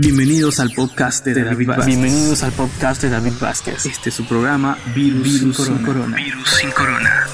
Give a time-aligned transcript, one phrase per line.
[0.00, 1.86] Bienvenidos al podcast de David Vázquez.
[1.86, 3.84] Bienvenidos al podcast de David Vázquez.
[3.84, 6.16] Este es su programa Virus, sin, corona.
[6.16, 7.26] Virus sin corona.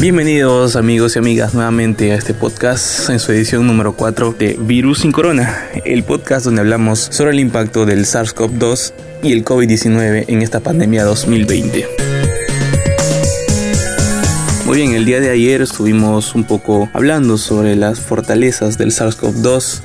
[0.00, 5.00] Bienvenidos amigos y amigas nuevamente a este podcast en su edición número 4 de Virus
[5.00, 8.92] sin Corona, el podcast donde hablamos sobre el impacto del SARS-CoV-2
[9.24, 11.88] y el COVID-19 en esta pandemia 2020.
[14.66, 19.80] Muy bien, el día de ayer estuvimos un poco hablando sobre las fortalezas del SARS-CoV-2,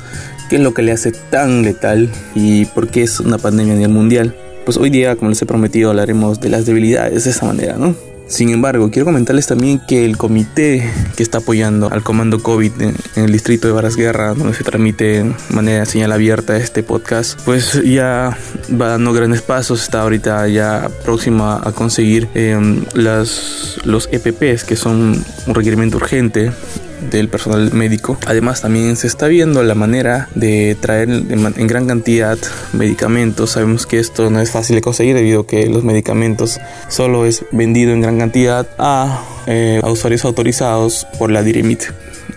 [0.50, 3.78] qué es lo que le hace tan letal y por qué es una pandemia a
[3.78, 4.36] nivel mundial.
[4.66, 7.96] Pues hoy día, como les he prometido, hablaremos de las debilidades de esa manera, ¿no?
[8.28, 12.96] Sin embargo, quiero comentarles también que el comité que está apoyando al comando COVID en,
[13.16, 17.82] el distrito de Varas Guerra, donde se transmite de manera señal abierta este podcast, pues
[17.84, 18.38] ya
[18.72, 24.76] va dando grandes pasos, está ahorita ya próxima a conseguir em, las, los EPPs, que
[24.76, 26.52] son un requerimiento urgente
[27.00, 28.18] del personal médico.
[28.26, 32.38] Además también se está viendo la manera de traer en gran cantidad
[32.74, 33.52] medicamentos.
[33.52, 37.46] Sabemos que esto no es fácil de conseguir debido a que los medicamentos solo es
[37.52, 41.84] vendido en gran cantidad a, eh, a usuarios autorizados por la Diremit.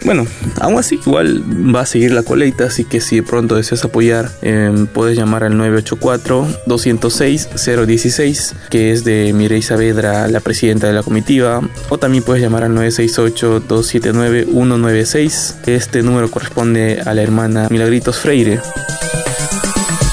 [0.05, 0.27] Bueno,
[0.61, 1.43] aún así, igual
[1.75, 5.45] va a seguir la colecta, así que si de pronto deseas apoyar, em, puedes llamar
[5.45, 12.43] al 984-206-016, que es de Mireille Saavedra, la presidenta de la comitiva, o también puedes
[12.43, 15.55] llamar al 968-279-196.
[15.67, 18.61] Este número corresponde a la hermana Milagritos Freire.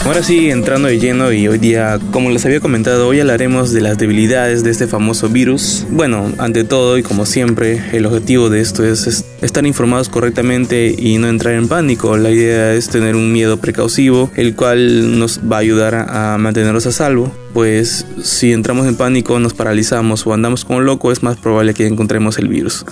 [0.10, 3.82] Ahora sí, entrando de lleno y hoy día, como les había comentado, hoy hablaremos de
[3.82, 5.86] las debilidades de este famoso virus.
[5.92, 11.20] Bueno, ante todo y como siempre, el objetivo de esto es, estar informados correctamente y
[11.20, 12.18] no entrar en pánico.
[12.18, 16.88] La idea es tener un miedo precausivo, el cual nos va a ayudar a mantenernos
[16.88, 17.32] a salvo.
[17.54, 21.86] Pues si entramos en pánico, nos paralizamos o andamos como loco, es más probable que
[21.86, 22.84] encontremos el virus.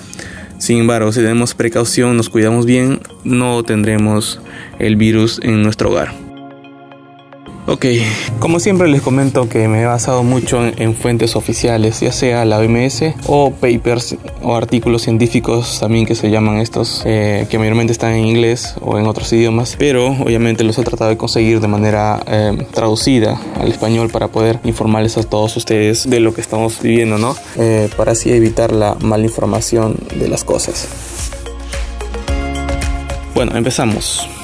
[0.59, 4.39] Sin embargo, si tenemos precaución, nos cuidamos bien, no tendremos
[4.77, 6.26] el virus en nuestro hogar.
[7.69, 7.85] Ok,
[8.39, 12.59] como siempre les comento que me he basado mucho en, fuentes oficiales, ya sea la
[12.59, 18.13] OMS o papers o artículos científicos también que se llaman estos, eh, que mayormente están
[18.13, 22.23] en inglés o en otros idiomas, pero obviamente los he tratado de conseguir de manera
[22.25, 27.17] eh, traducida al español para poder informarles a todos ustedes de lo que estamos viviendo,
[27.17, 27.35] ¿no?
[27.57, 30.87] Eh, para así evitar la mala información de las cosas.
[33.35, 34.36] Bueno, empezamos.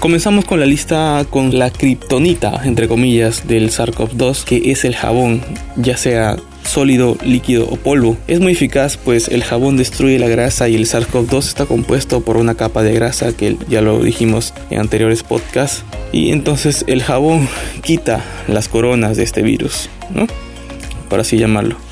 [0.00, 5.42] Comenzamos con la lista con la kriptonita, entre comillas, del SARS-CoV-2, que es el jabón,
[5.74, 8.16] ya sea sólido, líquido o polvo.
[8.28, 12.36] Es muy eficaz pues el jabón destruye la grasa y el SARS-CoV-2 está compuesto por
[12.36, 15.82] una capa de grasa que ya lo dijimos en anteriores podcasts.
[16.12, 17.48] Y entonces el jabón
[17.82, 20.28] quita las coronas de este virus, ¿no?
[21.08, 21.87] Por así llamarlo.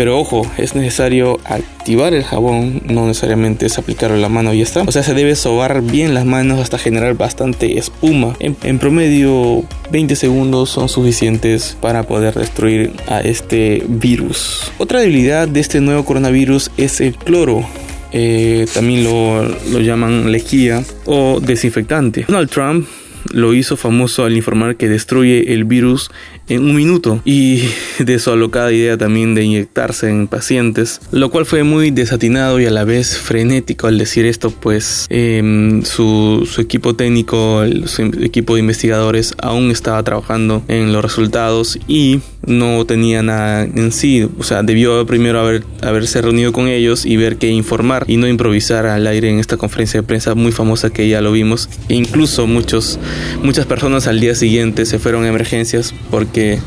[0.00, 4.56] Pero ojo, es necesario activar el jabón, no necesariamente es aplicarlo en la mano y
[4.56, 4.80] ya está.
[4.80, 8.34] O sea, se debe sobar bien las manos hasta generar bastante espuma.
[8.40, 14.72] En, promedio, 20 segundos son suficientes para poder destruir a este virus.
[14.78, 17.62] Otra debilidad de este nuevo coronavirus es el cloro.
[18.10, 22.24] Eh, también lo, lo llaman lejía o desinfectante.
[22.26, 22.88] Donald Trump
[23.32, 26.10] lo hizo famoso al informar que destruye el virus
[26.48, 27.62] en un minuto y
[27.98, 32.66] de su alocada idea también de inyectarse en pacientes, lo cual fue muy desatinado y
[32.66, 38.60] a la vez frenético al decir esto, pues em, su, equipo técnico, su equipo de
[38.60, 42.20] investigadores aún estaba trabajando en los resultados y
[42.50, 47.16] no tenía nada en sí, o sea, debió primero haber, haberse reunido con ellos y
[47.16, 50.90] ver qué informar y no improvisar al aire en esta conferencia de prensa muy famosa
[50.90, 51.68] que ya lo vimos.
[51.88, 52.98] E incluso muchos,
[53.42, 56.58] muchas personas al día siguiente se fueron a emergencias porque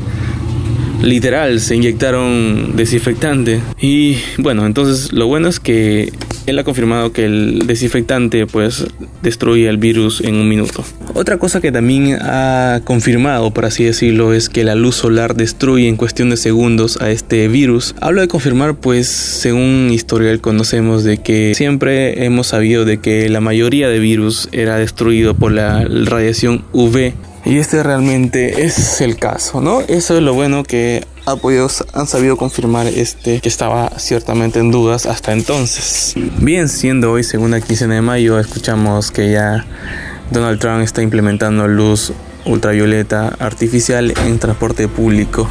[1.02, 3.60] literal se inyectaron desinfectante.
[3.80, 6.12] Y bueno, entonces lo bueno es que
[6.46, 8.86] él ha confirmado que el desinfectante pues
[9.22, 10.84] destruye el virus en un minuto.
[11.14, 15.88] Otra cosa que también ha confirmado, por así decirlo, es que la luz solar destruye
[15.88, 17.94] en cuestión de segundos a este virus.
[18.00, 23.40] Hablo de confirmar pues según historial conocemos de que siempre hemos sabido de que la
[23.40, 27.14] mayoría de virus era destruido por la radiación UV
[27.46, 29.82] y este realmente es el caso, ¿no?
[29.82, 35.04] Eso es lo bueno que apoyos han sabido confirmar este que estaba ciertamente en dudas
[35.04, 36.14] hasta entonces.
[36.38, 39.66] Bien, siendo hoy segunda quincena de mayo, escuchamos que ya
[40.34, 42.12] Donald Trump está implementando luz
[42.44, 45.48] ultravioleta artificial en transporte público.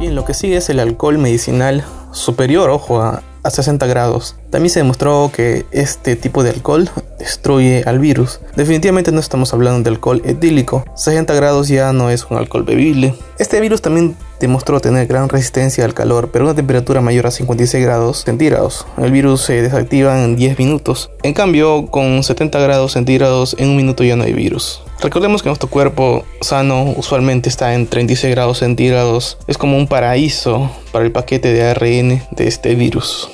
[0.00, 4.36] Bien, lo que sigue es el alcohol medicinal superior, ojo, a a 60 grados.
[4.50, 6.88] También se demostró que este tipo de alcohol
[7.18, 8.40] destruye al virus.
[8.56, 10.84] Definitivamente no estamos hablando de alcohol etílico.
[10.94, 13.14] 60 grados ya no es un alcohol bebible.
[13.38, 17.84] Este virus también demostró tener gran resistencia al calor, pero una temperatura mayor a 56
[17.84, 18.86] grados centígrados.
[18.98, 21.10] El virus se desactiva en 10 minutos.
[21.22, 24.82] En cambio, con 70 grados centígrados en un minuto ya no hay virus.
[25.00, 29.38] Recordemos que nuestro cuerpo sano usualmente está en 36 grados centígrados.
[29.46, 33.28] Es como un paraíso para el paquete de ARN de este virus.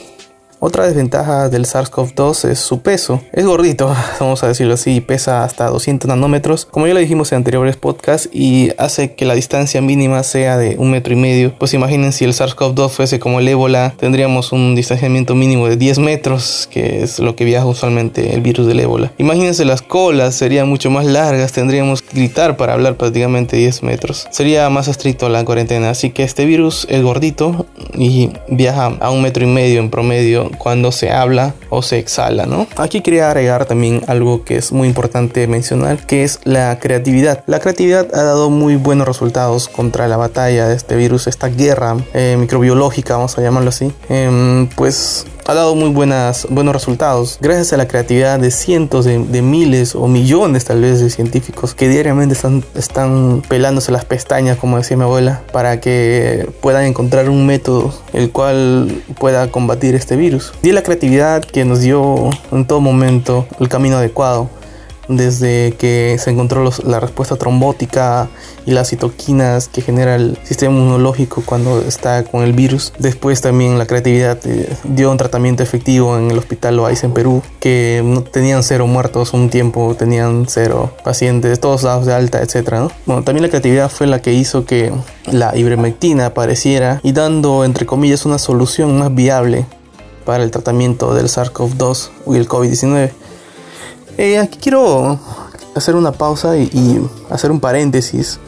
[0.61, 3.21] Otra desventaja del SARS-CoV-2 es su peso.
[3.33, 7.37] Es gordito, vamos a decirlo así, pesa hasta 200 nanómetros, como ya lo dijimos en
[7.37, 11.55] anteriores podcasts, y hace que la distancia mínima sea de un metro y medio.
[11.57, 16.01] Pues imaginen si el SARS-CoV-2 fuese como el ébola, tendríamos un distanciamiento mínimo de 10
[16.01, 19.13] metros, que es lo que viaja usualmente el virus del ébola.
[19.19, 24.27] Imagínense las colas, serían mucho más largas, tendríamos que gritar para hablar prácticamente 10 metros.
[24.33, 27.67] Sería más estricto la cuarentena, así que este virus es gordito
[27.97, 32.47] y viaja a un metro y medio en promedio cuando se habla o se exhala,
[32.47, 32.67] ¿no?
[32.77, 37.45] Aquí quería agregar también algo que es muy importante mencionar, que es la creatividad.
[37.47, 41.97] La creatividad ha dado muy buenos resultados contra la batalla de este virus, esta guerra
[42.15, 43.93] eh, microbiológica, vamos a llamarlo así.
[44.09, 47.39] Em, pues ha dado muy buenas, buenos resultados.
[47.41, 51.89] Gracias a la creatividad de cientos de, miles o millones tal vez de científicos que
[51.89, 57.47] diariamente están, están pelándose las pestañas como decía mi abuela para que puedan encontrar un
[57.47, 60.53] método el cual pueda combatir este virus.
[60.62, 64.50] Y la creatividad que nos dio en todo momento el camino adecuado
[65.09, 68.29] desde que se encontró la respuesta trombótica
[68.67, 72.93] y las citoquinas que genera el sistema inmunológico cuando está con el virus.
[72.99, 77.43] Después también la creatividad eh, dio un tratamiento efectivo en el hospital Loaiza en Perú,
[77.61, 82.91] que no tenían cero muertos un tiempo, tenían cero pacientes, todos dados de alta, etc.
[83.07, 84.93] Bueno, también la creatividad fue la que hizo que
[85.27, 89.67] la ivermectina apareciera y dando, entre comillas, una solución más viable
[90.25, 93.13] para el tratamiento del SARS-CoV-2 y el COVID-19.
[94.19, 95.17] Eh, aquí quiero
[95.76, 97.00] hacer una pausa y,
[97.31, 98.41] hacer un paréntesis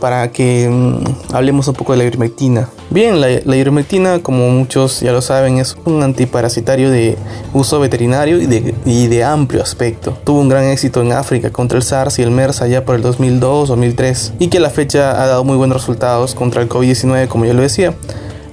[0.00, 2.68] para que mm, hablemos un poco de la ivermectina.
[2.90, 7.16] Bien, la, ivermectina, como muchos ya lo saben, es un antiparasitario de
[7.52, 10.18] uso veterinario y de, y de, amplio aspecto.
[10.24, 13.04] Tuvo un gran éxito en África contra el SARS y el MERS allá por el
[13.04, 17.44] 2002-2003 y que a la fecha ha dado muy buenos resultados contra el COVID-19, como
[17.44, 17.94] ya lo decía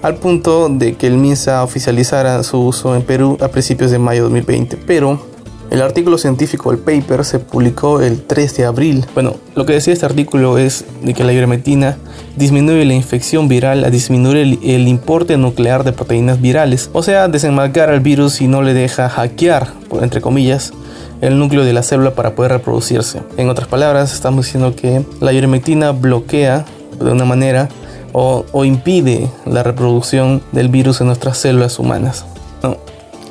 [0.04, 4.24] al punto de que el MINSA oficializara su uso en Perú a principios de mayo
[4.24, 4.78] de 2020.
[4.78, 5.31] Pero
[5.72, 9.06] el artículo científico, el paper, se publicó el 3 de abril.
[9.14, 11.98] Bueno, lo que decía este artículo es de que la ivermectina
[12.36, 17.90] disminuye la infección viral a disminuir el, importe nuclear de proteínas virales, o sea, desenmarcar
[17.90, 19.70] al virus y no le deja hackear,
[20.02, 20.74] entre comillas,
[21.22, 23.22] el núcleo de la célula para poder reproducirse.
[23.38, 26.66] En otras palabras, estamos diciendo que la ivermectina bloquea
[27.00, 27.70] de una manera
[28.12, 32.26] o, o impide la reproducción del virus en nuestras células humanas.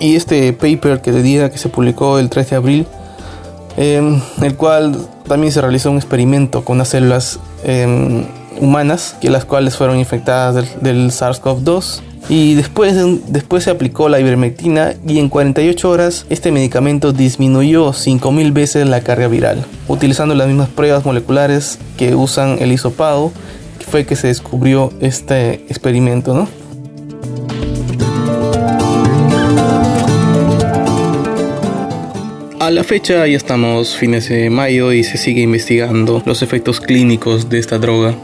[0.00, 2.86] Y este paper que día que se publicó el 3 de abril,
[3.76, 4.96] em, el cual
[5.28, 8.24] también se realizó un experimento con unas células em,
[8.58, 12.00] humanas, que las cuales fueron infectadas del, SARS-CoV-2.
[12.30, 12.96] Y después,
[13.28, 19.02] después se aplicó la ivermectina y en 48 horas este medicamento disminuyó 5000 veces la
[19.02, 23.32] carga viral, utilizando las mismas pruebas moleculares que usan el hisopado,
[23.78, 26.59] que fue que se descubrió este experimento, ¿no?
[32.70, 37.58] La fecha ya estamos fines de mayo y se sigue investigando los efectos clínicos de
[37.58, 38.14] esta droga.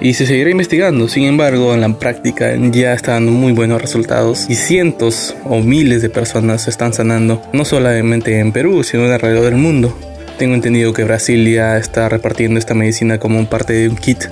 [0.00, 4.54] Y se seguirá investigando, sin embargo, en la práctica ya están muy buenos resultados y
[4.54, 9.56] cientos o miles de personas se están sanando, no solamente en Perú, sino alrededor del
[9.56, 9.94] mundo.
[10.38, 14.24] Tengo entendido que Brasil ya está repartiendo esta medicina como parte de un kit.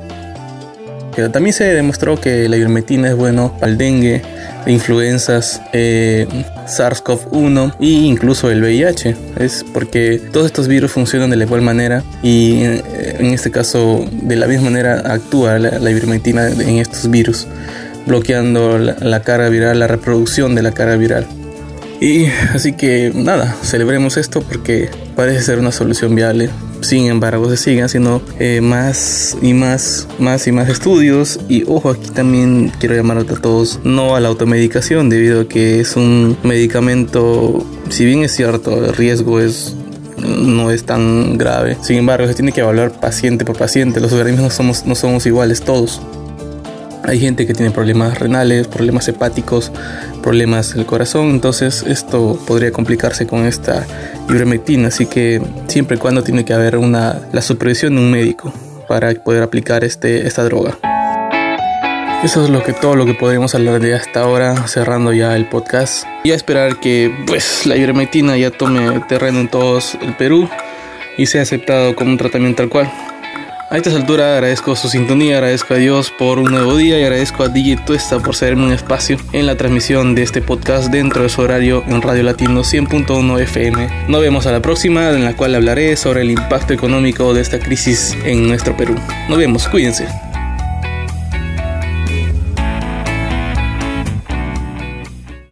[1.15, 4.23] Pero también se demostró que la ivermectina es bueno para el dengue,
[4.67, 6.27] influencias eh,
[6.67, 9.17] SARS-CoV-1 e incluso el VIH.
[9.39, 14.05] Es porque todos estos virus funcionan de la igual manera y eh, en, este caso
[14.11, 17.47] de la misma manera actúa la, ivermectina en estos virus,
[18.07, 21.27] bloqueando la carga viral, la reproducción de la carga viral.
[22.01, 26.51] Y así que nada, celebremos esto porque parece ser una solución viable.
[26.85, 31.41] Sin embargo, se siguen haciendo eh, más y más, más y más estudios.
[31.49, 35.81] Y ojo, aquí también quiero llamar a todos no a la automedicación, debido a que
[35.81, 39.75] es un medicamento, si bien es cierto, el riesgo es
[40.19, 41.79] no es tan grave.
[41.81, 43.99] Sin embargo, se tiene que evaluar paciente por paciente.
[43.99, 46.03] Los organismos no somos, no somos iguales todos.
[47.07, 49.71] Hay gente que tiene problemas renales, problemas hepáticos,
[50.23, 53.87] problemas del corazón, entonces esto podría complicarse con esta
[54.29, 58.53] ivermectina, así que siempre y cuando tiene que haber una, la supervisión de un médico
[58.89, 60.79] para poder aplicar este, esta droga.
[62.25, 65.47] Eso es lo que todo lo que podríamos hablar de hasta ahora, cerrando ya el
[65.47, 66.07] podcast.
[66.25, 70.49] Y a esperar que pues la ivermectina ya tome terreno en todo el Perú
[71.19, 72.91] y sea aceptado como un tratamiento tal cual.
[73.75, 77.43] A esta altura agradezco su sintonía, agradezco a Dios por un nuevo día y agradezco
[77.43, 81.29] a DJ Tuesta por cederme un espacio en la transmisión de este podcast dentro de
[81.29, 84.07] su horario en Radio Latino 100.1 FM.
[84.07, 87.59] Nos vemos a la próxima en la cual hablaré sobre el impacto económico de esta
[87.59, 88.95] crisis en nuestro Perú.
[89.29, 90.07] Nos vemos, cuídense.